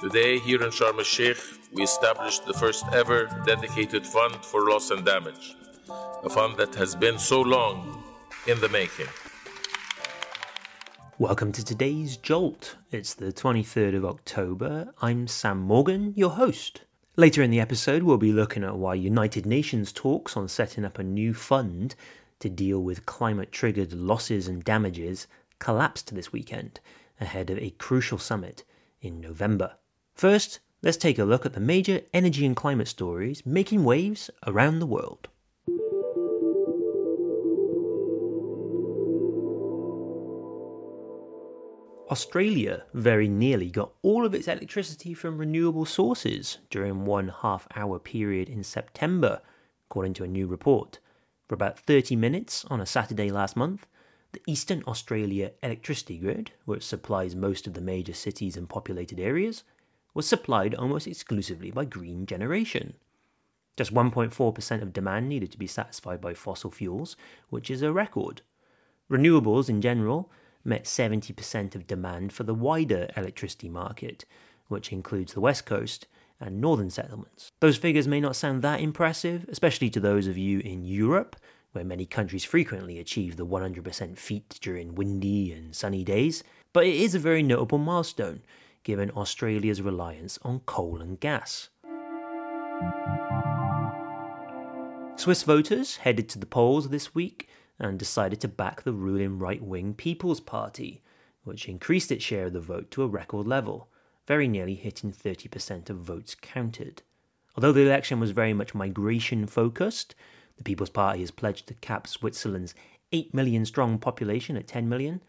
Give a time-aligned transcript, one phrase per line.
[0.00, 1.36] Today, here in Sharm el Sheikh,
[1.72, 5.54] we established the first ever dedicated fund for loss and damage,
[6.24, 8.02] a fund that has been so long
[8.46, 9.08] in the making.
[11.18, 12.76] Welcome to today's Jolt.
[12.90, 14.90] It's the 23rd of October.
[15.02, 16.80] I'm Sam Morgan, your host.
[17.16, 20.98] Later in the episode, we'll be looking at why United Nations talks on setting up
[20.98, 21.94] a new fund
[22.38, 25.26] to deal with climate triggered losses and damages
[25.58, 26.80] collapsed this weekend
[27.20, 28.64] ahead of a crucial summit
[29.02, 29.74] in November.
[30.20, 34.78] First, let's take a look at the major energy and climate stories making waves around
[34.78, 35.28] the world.
[42.10, 47.98] Australia very nearly got all of its electricity from renewable sources during one half hour
[47.98, 49.40] period in September,
[49.88, 50.98] according to a new report.
[51.48, 53.86] For about 30 minutes on a Saturday last month,
[54.32, 59.64] the Eastern Australia electricity grid, which supplies most of the major cities and populated areas,
[60.14, 62.94] was supplied almost exclusively by green generation.
[63.76, 67.16] Just 1.4% of demand needed to be satisfied by fossil fuels,
[67.48, 68.42] which is a record.
[69.10, 70.30] Renewables in general
[70.64, 74.24] met 70% of demand for the wider electricity market,
[74.68, 76.06] which includes the West Coast
[76.38, 77.50] and northern settlements.
[77.60, 81.36] Those figures may not sound that impressive, especially to those of you in Europe,
[81.72, 86.94] where many countries frequently achieve the 100% feat during windy and sunny days, but it
[86.94, 88.42] is a very notable milestone
[88.82, 91.68] given Australia's reliance on coal and gas.
[95.16, 99.62] Swiss voters headed to the polls this week and decided to back the ruling right
[99.62, 101.02] wing People's Party,
[101.44, 103.88] which increased its share of the vote to a record level,
[104.26, 107.02] very nearly hitting 30% of votes counted.
[107.56, 110.14] Although the election was very much migration focused,
[110.56, 112.74] the People's Party has pledged to cap Switzerland's
[113.12, 115.22] 8 million strong population at 10 million.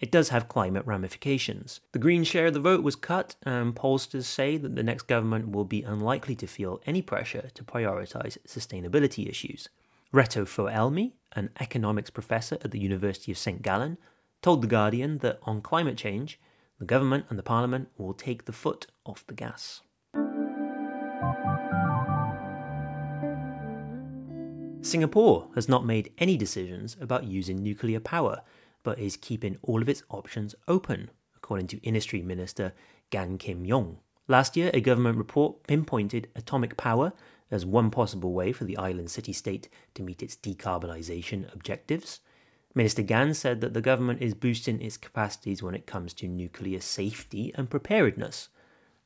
[0.00, 1.80] It does have climate ramifications.
[1.92, 5.50] The Green share of the vote was cut, and pollsters say that the next government
[5.50, 9.68] will be unlikely to feel any pressure to prioritise sustainability issues.
[10.10, 13.60] Reto Föllmi, an economics professor at the University of St.
[13.60, 13.98] Gallen,
[14.40, 16.40] told The Guardian that on climate change,
[16.78, 19.82] the government and the parliament will take the foot off the gas.
[24.80, 28.40] Singapore has not made any decisions about using nuclear power,
[28.82, 32.72] but is keeping all of its options open, according to Industry Minister
[33.10, 33.98] Gan Kim Yong.
[34.28, 37.12] Last year, a government report pinpointed atomic power
[37.50, 42.20] as one possible way for the island city state to meet its decarbonisation objectives.
[42.74, 46.80] Minister Gan said that the government is boosting its capacities when it comes to nuclear
[46.80, 48.48] safety and preparedness.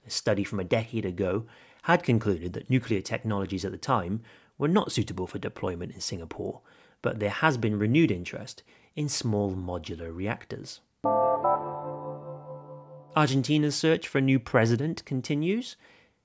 [0.06, 1.47] A study from a decade ago
[1.85, 4.21] had concluded that nuclear technologies at the time
[4.59, 6.61] were not suitable for deployment in Singapore,
[7.01, 8.62] but there has been renewed interest
[8.97, 10.81] in small modular reactors.
[13.16, 15.77] Argentina's search for a new president continues.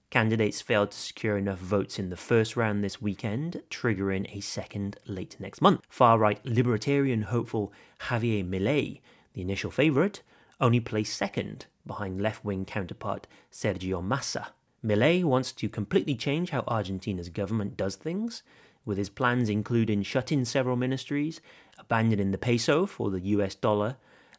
[0.10, 4.98] Candidates failed to secure enough votes in the first round this weekend, triggering a second
[5.06, 5.82] late next month.
[5.88, 7.72] Far right libertarian hopeful
[8.08, 9.02] Javier Milei,
[9.34, 10.24] the initial favourite,
[10.60, 14.54] only placed second behind left wing counterpart Sergio Massa.
[14.84, 18.42] Milei wants to completely change how Argentina's government does things,
[18.90, 21.40] with his plans including shutting several ministries,
[21.78, 23.96] abandoning the peso for the US dollar,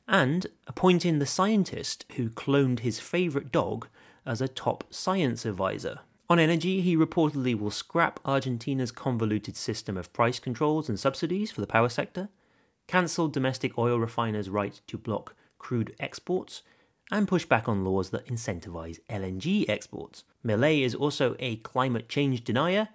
[0.06, 3.88] and appointing the scientist who cloned his favourite dog
[4.26, 6.00] as a top science advisor.
[6.28, 11.60] On energy, he reportedly will scrap Argentina's convoluted system of price controls and subsidies for
[11.60, 12.28] the power sector,
[12.86, 16.62] cancel domestic oil refiners' right to block crude exports,
[17.12, 20.24] and push back on laws that incentivize LNG exports.
[20.44, 22.88] Milei is also a climate change denier,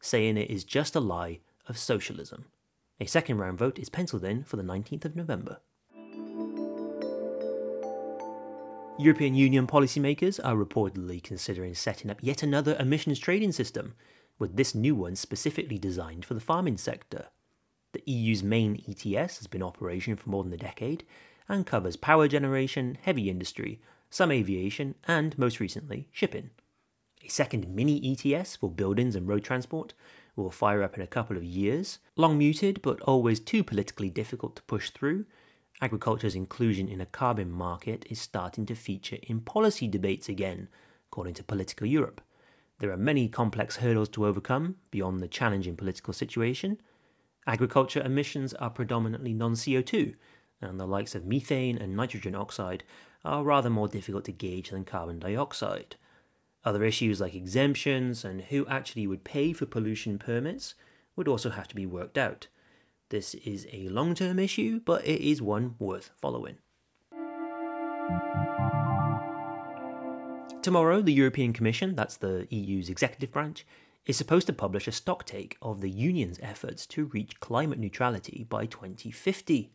[0.00, 2.46] saying it is just a lie of socialism.
[3.00, 5.58] A second round vote is penciled in for the 19th of November.
[8.98, 13.94] European Union policymakers are reportedly considering setting up yet another emissions trading system,
[14.40, 17.26] with this new one specifically designed for the farming sector.
[17.92, 21.04] The EU's main ETS has been operation for more than a decade
[21.48, 23.80] and covers power generation, heavy industry,
[24.10, 26.50] some aviation, and most recently, shipping.
[27.28, 29.92] A second mini ETS for buildings and road transport
[30.34, 31.98] will fire up in a couple of years.
[32.16, 35.26] Long muted, but always too politically difficult to push through,
[35.82, 40.68] agriculture's inclusion in a carbon market is starting to feature in policy debates again,
[41.10, 42.22] according to Politico Europe.
[42.78, 46.80] There are many complex hurdles to overcome beyond the challenging political situation.
[47.46, 50.14] Agriculture emissions are predominantly non CO2,
[50.62, 52.84] and the likes of methane and nitrogen oxide
[53.22, 55.96] are rather more difficult to gauge than carbon dioxide.
[56.68, 60.74] Other issues like exemptions and who actually would pay for pollution permits
[61.16, 62.48] would also have to be worked out.
[63.08, 66.58] This is a long term issue, but it is one worth following.
[70.60, 73.64] Tomorrow, the European Commission, that's the EU's executive branch,
[74.04, 78.66] is supposed to publish a stocktake of the Union's efforts to reach climate neutrality by
[78.66, 79.72] 2050.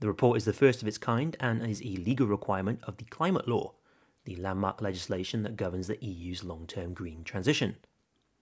[0.00, 3.04] The report is the first of its kind and is a legal requirement of the
[3.04, 3.72] climate law,
[4.28, 7.76] the landmark legislation that governs the EU's long term green transition.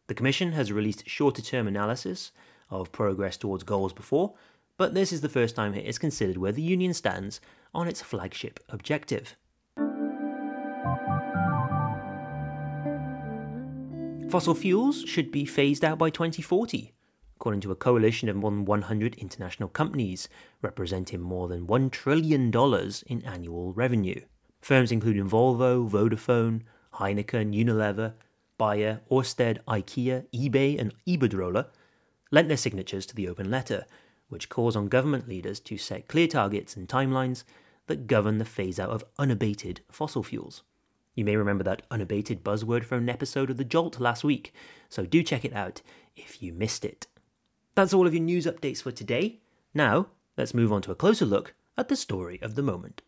[0.08, 2.32] The Commission has released shorter term analysis
[2.70, 4.34] of progress towards goals before,
[4.76, 7.40] but this is the first time it is considered where the Union stands
[7.72, 9.36] on its flagship objective.
[14.28, 16.92] Fossil fuels should be phased out by 2040,
[17.36, 20.28] according to a coalition of more than 100 international companies,
[20.62, 22.52] representing more than $1 trillion
[23.06, 24.20] in annual revenue.
[24.66, 26.62] Firms including Volvo, Vodafone,
[26.94, 28.14] Heineken, Unilever,
[28.58, 31.68] Bayer, Orsted, IKEA, eBay, and Iberdrola
[32.32, 33.86] lent their signatures to the open letter,
[34.28, 37.44] which calls on government leaders to set clear targets and timelines
[37.86, 40.64] that govern the phase out of unabated fossil fuels.
[41.14, 44.52] You may remember that unabated buzzword from an episode of The Jolt last week,
[44.88, 45.80] so do check it out
[46.16, 47.06] if you missed it.
[47.76, 49.38] That's all of your news updates for today.
[49.72, 53.02] Now, let's move on to a closer look at the story of the moment.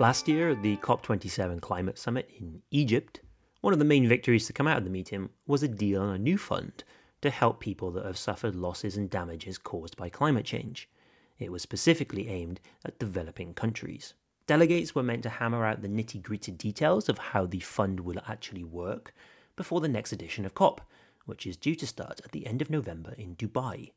[0.00, 3.20] Last year at the COP27 climate summit in Egypt,
[3.62, 6.14] one of the main victories to come out of the meeting was a deal on
[6.14, 6.84] a new fund
[7.20, 10.88] to help people that have suffered losses and damages caused by climate change.
[11.40, 14.14] It was specifically aimed at developing countries.
[14.46, 18.22] Delegates were meant to hammer out the nitty gritty details of how the fund will
[18.28, 19.12] actually work
[19.56, 20.80] before the next edition of COP,
[21.26, 23.90] which is due to start at the end of November in Dubai.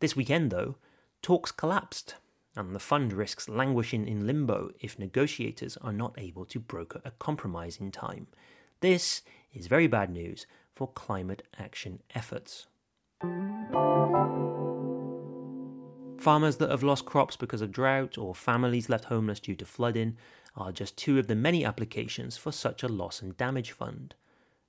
[0.00, 0.76] This weekend, though,
[1.22, 2.16] talks collapsed
[2.56, 7.10] and the fund risks languishing in limbo if negotiators are not able to broker a
[7.12, 8.26] compromise in time.
[8.80, 9.22] This
[9.52, 12.66] is very bad news for climate action efforts.
[16.18, 20.16] Farmers that have lost crops because of drought or families left homeless due to flooding
[20.56, 24.14] are just two of the many applications for such a loss and damage fund.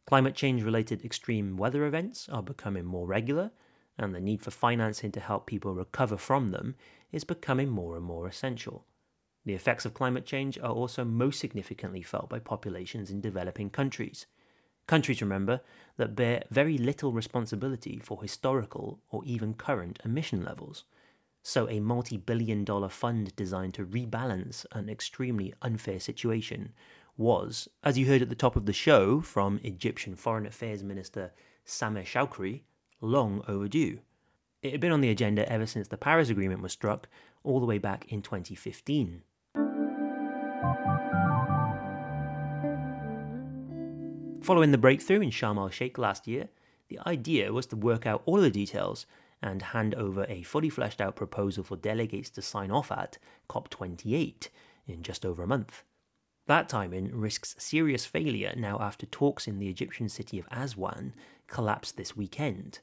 [0.06, 3.52] Climate change related extreme weather events are becoming more regular,
[3.98, 6.76] and the need for financing to help people recover from them
[7.12, 8.86] is becoming more and more essential.
[9.46, 14.26] The effects of climate change are also most significantly felt by populations in developing countries.
[14.88, 15.62] Countries, remember,
[15.98, 20.84] that bear very little responsibility for historical or even current emission levels.
[21.44, 26.74] So, a multi billion dollar fund designed to rebalance an extremely unfair situation
[27.16, 31.32] was, as you heard at the top of the show from Egyptian Foreign Affairs Minister
[31.66, 32.64] Sameh Shoukry,
[33.02, 34.00] long overdue.
[34.62, 37.08] It had been on the agenda ever since the Paris Agreement was struck,
[37.44, 39.22] all the way back in 2015.
[44.42, 46.48] Following the breakthrough in Sharm el Sheikh last year,
[46.88, 49.06] the idea was to work out all the details
[49.42, 53.18] and hand over a fully fleshed out proposal for delegates to sign off at
[53.50, 54.48] COP28
[54.88, 55.84] in just over a month.
[56.48, 61.14] That timing risks serious failure now after talks in the Egyptian city of Aswan
[61.48, 62.80] collapsed this weekend.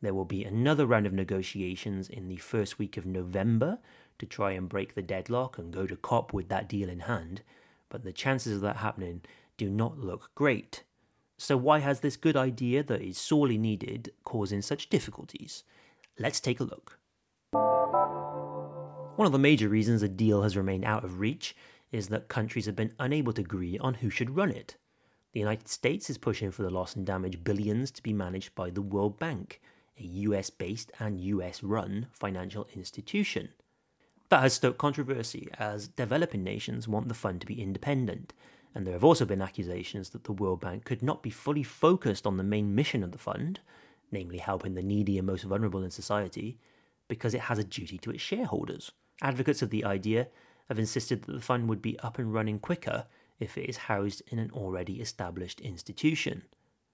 [0.00, 3.78] There will be another round of negotiations in the first week of November
[4.18, 7.42] to try and break the deadlock and go to COP with that deal in hand,
[7.88, 9.22] but the chances of that happening
[9.56, 10.84] do not look great.
[11.36, 15.64] So, why has this good idea that is sorely needed causing such difficulties?
[16.18, 16.98] Let's take a look.
[17.52, 21.56] One of the major reasons a deal has remained out of reach
[21.90, 24.76] is that countries have been unable to agree on who should run it.
[25.32, 28.70] The United States is pushing for the loss and damage billions to be managed by
[28.70, 29.60] the World Bank,
[29.98, 33.50] a US based and US run financial institution.
[34.28, 38.34] That has stoked controversy as developing nations want the fund to be independent,
[38.74, 42.26] and there have also been accusations that the World Bank could not be fully focused
[42.26, 43.60] on the main mission of the fund,
[44.12, 46.58] namely helping the needy and most vulnerable in society,
[47.08, 48.92] because it has a duty to its shareholders.
[49.22, 50.28] Advocates of the idea
[50.68, 53.06] have insisted that the fund would be up and running quicker
[53.40, 56.42] if it is housed in an already established institution.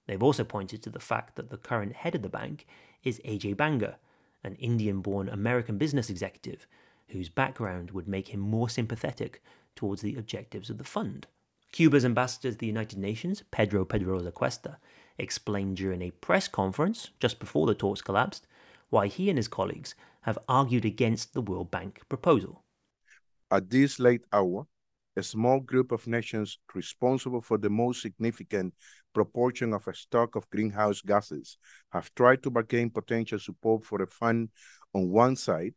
[0.07, 2.67] They've also pointed to the fact that the current head of the bank
[3.03, 3.99] is Ajay Banga,
[4.43, 6.67] an Indian born American business executive
[7.09, 9.43] whose background would make him more sympathetic
[9.77, 11.27] towards the objectives of the fund.
[11.73, 14.79] Cuba's ambassador to the United Nations, Pedro Pedroso Cuesta,
[15.19, 18.47] explained during a press conference just before the talks collapsed
[18.91, 22.63] why he and his colleagues have argued against the World Bank proposal.
[23.51, 24.67] At this late hour,
[25.17, 28.75] a small group of nations responsible for the most significant
[29.13, 31.57] proportion of a stock of greenhouse gases
[31.93, 34.49] have tried to bargain potential support for a fund
[34.93, 35.75] on one side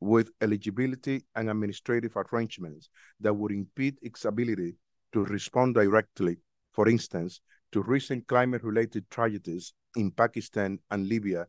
[0.00, 2.90] with eligibility and administrative arrangements
[3.20, 4.76] that would impede its ability
[5.12, 6.38] to respond directly,
[6.72, 7.40] for instance,
[7.72, 11.46] to recent climate related tragedies in Pakistan and Libya,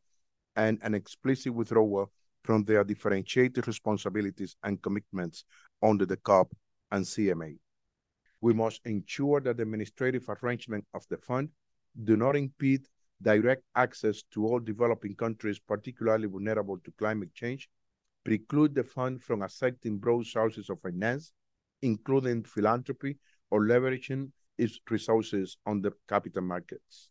[0.55, 2.11] and an explicit withdrawal
[2.43, 5.43] from their differentiated responsibilities and commitments
[5.83, 6.49] under the COP
[6.91, 7.57] and CMA.
[8.41, 11.49] We must ensure that the administrative arrangement of the fund
[12.03, 12.87] do not impede
[13.21, 17.67] direct access to all developing countries, particularly vulnerable to climate change,
[18.23, 21.31] preclude the fund from accepting broad sources of finance,
[21.81, 23.17] including philanthropy
[23.49, 27.09] or leveraging its resources on the capital markets.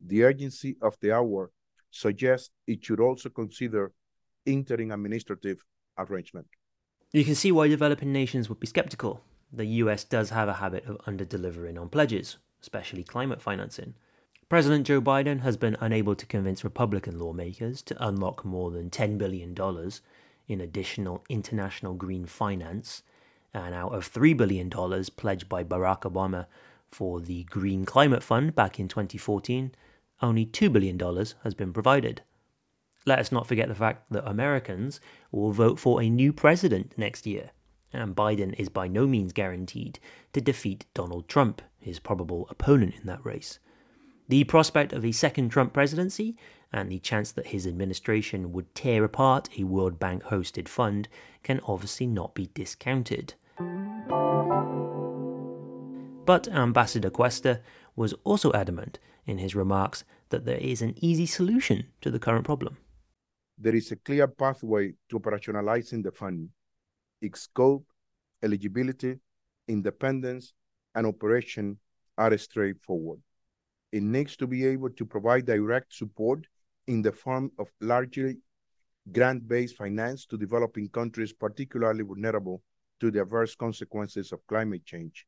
[0.00, 1.50] The urgency of the hour
[1.90, 3.92] suggests it should also consider
[4.44, 5.64] interim administrative
[5.98, 6.46] arrangement.
[7.10, 9.22] You can see why developing nations would be skeptical.
[9.50, 13.94] The US does have a habit of under delivering on pledges, especially climate financing.
[14.50, 19.16] President Joe Biden has been unable to convince Republican lawmakers to unlock more than $10
[19.16, 19.56] billion
[20.48, 23.02] in additional international green finance,
[23.54, 24.68] and out of $3 billion
[25.16, 26.44] pledged by Barack Obama
[26.86, 29.72] for the Green Climate Fund back in 2014,
[30.20, 30.98] only $2 billion
[31.42, 32.20] has been provided.
[33.08, 35.00] Let us not forget the fact that Americans
[35.32, 37.52] will vote for a new president next year,
[37.90, 39.98] and Biden is by no means guaranteed
[40.34, 43.60] to defeat Donald Trump, his probable opponent in that race.
[44.28, 46.36] The prospect of a second Trump presidency
[46.70, 51.08] and the chance that his administration would tear apart a World Bank hosted fund
[51.42, 53.32] can obviously not be discounted.
[56.26, 57.62] But Ambassador Cuesta
[57.96, 62.44] was also adamant in his remarks that there is an easy solution to the current
[62.44, 62.76] problem.
[63.60, 66.48] There is a clear pathway to operationalizing the fund.
[67.20, 67.84] Its scope,
[68.42, 69.18] eligibility,
[69.66, 70.54] independence,
[70.94, 71.78] and operation
[72.16, 73.20] are straightforward.
[73.90, 76.46] It needs to be able to provide direct support
[76.86, 78.36] in the form of largely
[79.10, 82.62] grant-based finance to developing countries particularly vulnerable
[83.00, 85.26] to the adverse consequences of climate change,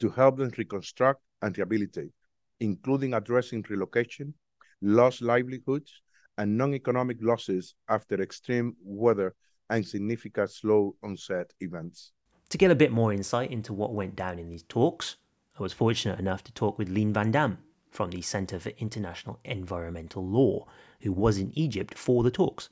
[0.00, 2.12] to help them reconstruct and rehabilitate,
[2.60, 4.34] including addressing relocation,
[4.80, 6.02] lost livelihoods,
[6.38, 9.34] and non-economic losses after extreme weather
[9.70, 12.12] and significant slow onset events.
[12.50, 15.16] To get a bit more insight into what went down in these talks,
[15.58, 17.58] I was fortunate enough to talk with Lien Vandamme
[17.90, 20.66] from the Centre for International Environmental Law,
[21.00, 22.68] who was in Egypt for the talks.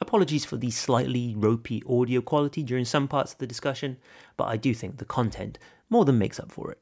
[0.00, 3.96] Apologies for the slightly ropey audio quality during some parts of the discussion,
[4.36, 5.58] but I do think the content
[5.90, 6.78] more than makes up for it.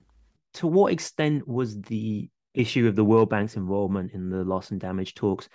[0.54, 4.80] To what extent was the issue of the World Bank's involvement in the loss and
[4.80, 5.48] damage talks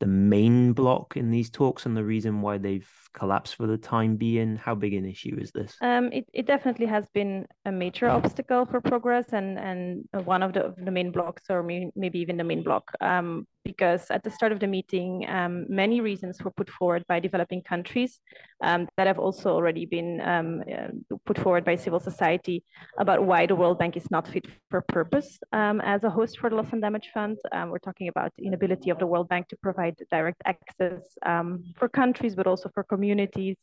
[0.00, 4.16] the main block in these talks and the reason why they've collapsed for the time
[4.16, 4.56] being?
[4.56, 5.76] How big an issue is this?
[5.80, 10.52] Um, it, it definitely has been a major obstacle for progress and, and one of
[10.52, 12.90] the, the main blocks, or maybe even the main block.
[13.00, 17.20] Um, because at the start of the meeting, um, many reasons were put forward by
[17.20, 18.20] developing countries
[18.64, 22.64] um, that have also already been um, uh, put forward by civil society
[22.98, 26.48] about why the World Bank is not fit for purpose um, as a host for
[26.48, 27.36] the Loss and Damage Fund.
[27.52, 31.64] Um, we're talking about the inability of the World Bank to provide direct access um,
[31.76, 33.56] for countries, but also for communities.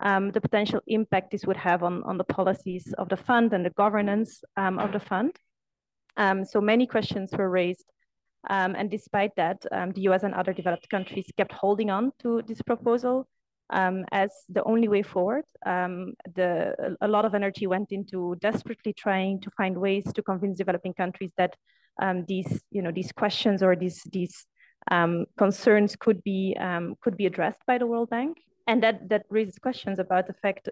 [0.00, 3.74] the potential impact this would have on, on the policies of the fund and the
[3.84, 5.32] governance of the fund.
[6.44, 7.86] so many questions were raised
[8.48, 12.42] um, and despite that, um, the US and other developed countries kept holding on to
[12.46, 13.28] this proposal
[13.70, 15.44] um, as the only way forward.
[15.66, 20.56] Um, the, a lot of energy went into desperately trying to find ways to convince
[20.56, 21.54] developing countries that
[22.00, 24.46] um, these, you know, these questions or these, these
[24.90, 26.56] um, concerns could be,
[27.00, 28.38] could be addressed by the World Bank.
[28.66, 30.68] And that, that raises questions about the fact,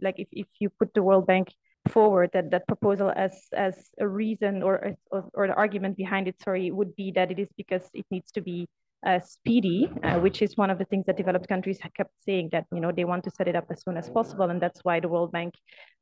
[0.00, 1.48] like if, if you put the World Bank
[1.88, 6.36] forward that that proposal as as a reason or or, or the argument behind it
[6.42, 8.68] sorry would be that it is because it needs to be
[9.06, 12.50] uh, speedy, uh, which is one of the things that developed countries have kept saying
[12.52, 14.80] that you know they want to set it up as soon as possible, and that's
[14.82, 15.54] why the World Bank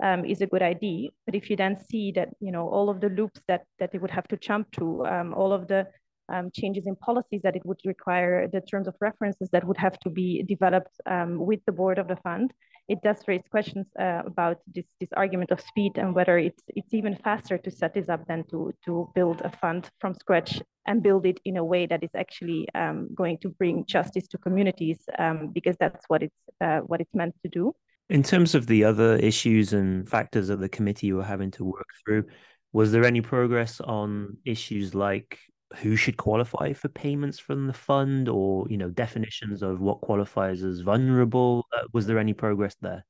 [0.02, 1.10] um, is a good idea.
[1.24, 3.98] But if you then see that you know all of the loops that that they
[3.98, 5.86] would have to jump to, um, all of the
[6.28, 9.98] um, changes in policies that it would require, the terms of references that would have
[10.00, 12.52] to be developed um, with the board of the fund,
[12.88, 16.94] it does raise questions uh, about this, this argument of speed and whether it's, it's
[16.94, 21.02] even faster to set this up than to, to build a fund from scratch and
[21.02, 25.00] build it in a way that is actually um, going to bring justice to communities
[25.18, 27.74] um, because that's what it's, uh, what it's meant to do.
[28.08, 31.88] In terms of the other issues and factors that the committee were having to work
[32.02, 32.24] through,
[32.72, 35.38] was there any progress on issues like
[35.76, 40.62] who should qualify for payments from the fund or you know definitions of what qualifies
[40.62, 41.66] as vulnerable?
[41.72, 43.04] Uh, was there any progress there?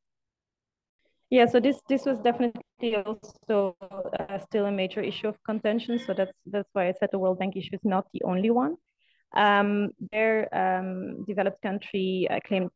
[1.31, 3.77] Yeah so this this was definitely also
[4.19, 7.39] uh, still a major issue of contention so that's that's why i said the world
[7.39, 8.77] bank issue is not the only one.
[9.37, 12.71] Um, their um, developed country uh, claim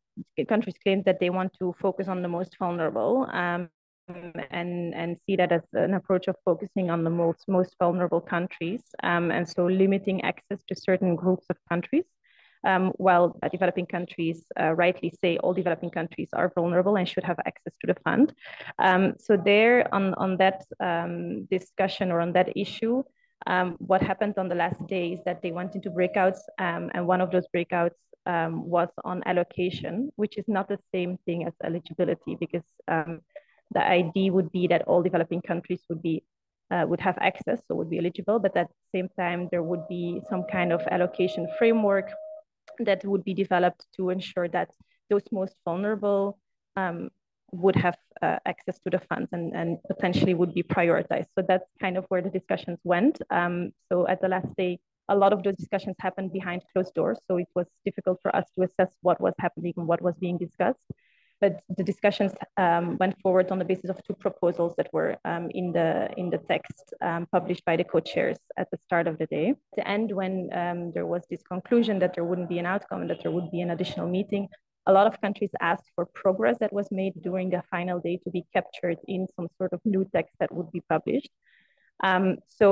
[0.47, 3.69] countries claim that they want to focus on the most vulnerable um,
[4.07, 8.81] and and see that as an approach of focusing on the most most vulnerable countries
[9.03, 12.03] um, and so limiting access to certain groups of countries
[12.65, 17.37] um, while developing countries uh, rightly say all developing countries are vulnerable and should have
[17.45, 18.33] access to the fund.
[18.79, 23.03] Um, so there on, on that um, discussion or on that issue,
[23.47, 27.05] um, what happened on the last day is that they went into breakouts um, and
[27.05, 27.95] one of those breakouts
[28.25, 32.63] was on allocation, which is not the same thing as eligibility because
[33.73, 36.23] the idea would be that all developing countries would be
[36.71, 39.87] uh, would have access, so would be eligible, but at the same time, there would
[39.87, 42.11] be some kind of allocation framework
[42.79, 44.69] that would be developed to ensure that
[45.09, 46.39] those most vulnerable
[46.75, 47.09] um,
[47.51, 51.27] would have uh, access to the funds and, and potentially would be prioritized.
[51.35, 53.21] So that's kind of where the discussions went.
[53.29, 57.19] Um, so at the last day, a lot of those discussions happened behind closed doors.
[57.27, 60.37] So it was difficult for us to assess what was happening and what was being
[60.37, 60.87] discussed.
[61.43, 65.45] But the discussions um, went forward on the basis of two proposals that were um,
[65.59, 69.27] in the in the text um, published by the co-chairs at the start of the
[69.37, 69.47] day.
[69.49, 73.01] At the end, when um, there was this conclusion that there wouldn't be an outcome
[73.01, 74.47] and that there would be an additional meeting,
[74.91, 78.29] a lot of countries asked for progress that was made during the final day to
[78.31, 81.31] be captured in some sort of new text that would be published.
[82.09, 82.65] Um, so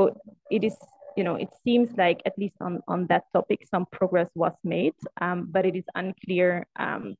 [0.49, 0.77] it is,
[1.17, 4.95] you know, it seems like at least on, on that topic, some progress was made,
[5.19, 7.15] um, but it is unclear um,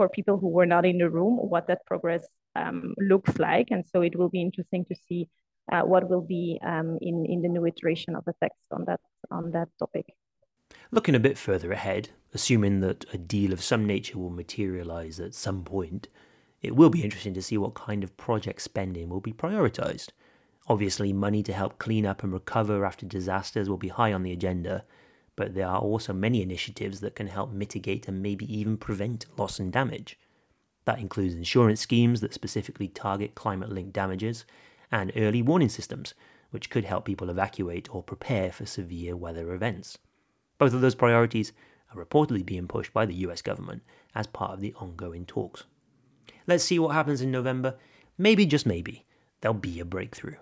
[0.00, 2.24] for people who were not in the room what that progress
[2.56, 3.66] um, looks like.
[3.70, 5.28] And so it will be interesting to see
[5.70, 9.00] uh, what will be um, in, in the new iteration of the text on that,
[9.30, 10.06] on that topic.
[10.90, 15.34] Looking a bit further ahead, assuming that a deal of some nature will materialise at
[15.34, 16.08] some point,
[16.62, 20.08] it will be interesting to see what kind of project spending will be prioritised.
[20.66, 24.32] Obviously, money to help clean up and recover after disasters will be high on the
[24.32, 24.82] agenda,
[25.40, 29.58] but there are also many initiatives that can help mitigate and maybe even prevent loss
[29.58, 30.18] and damage.
[30.84, 34.44] That includes insurance schemes that specifically target climate linked damages,
[34.92, 36.12] and early warning systems,
[36.50, 39.96] which could help people evacuate or prepare for severe weather events.
[40.58, 41.54] Both of those priorities
[41.94, 43.82] are reportedly being pushed by the US government
[44.14, 45.64] as part of the ongoing talks.
[46.46, 47.76] Let's see what happens in November.
[48.18, 49.06] Maybe, just maybe,
[49.40, 50.36] there'll be a breakthrough.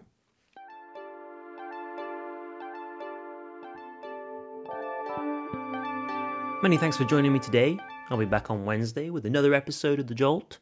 [6.61, 7.79] Many thanks for joining me today.
[8.11, 10.59] I'll be back on Wednesday with another episode of The Jolt.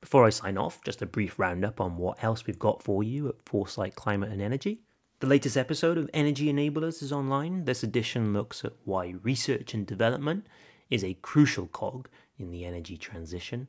[0.00, 3.28] Before I sign off, just a brief roundup on what else we've got for you
[3.28, 4.80] at Foresight Climate and Energy.
[5.20, 7.66] The latest episode of Energy Enablers is online.
[7.66, 10.46] This edition looks at why research and development
[10.88, 13.68] is a crucial cog in the energy transition.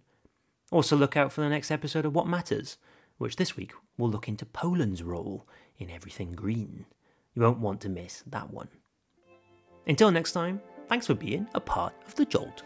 [0.72, 2.78] Also, look out for the next episode of What Matters,
[3.18, 5.46] which this week will look into Poland's role
[5.78, 6.86] in everything green.
[7.34, 8.70] You won't want to miss that one.
[9.86, 12.64] Until next time, thanks for being a part of the Jolt.